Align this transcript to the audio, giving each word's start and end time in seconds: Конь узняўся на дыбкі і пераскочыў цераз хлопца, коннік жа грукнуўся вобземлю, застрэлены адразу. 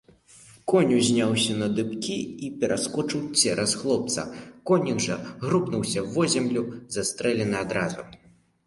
Конь 0.71 0.93
узняўся 0.99 1.57
на 1.59 1.67
дыбкі 1.79 2.17
і 2.47 2.49
пераскочыў 2.63 3.21
цераз 3.43 3.77
хлопца, 3.83 4.25
коннік 4.71 5.07
жа 5.09 5.21
грукнуўся 5.45 5.99
вобземлю, 6.19 6.67
застрэлены 6.99 7.55
адразу. 7.65 8.03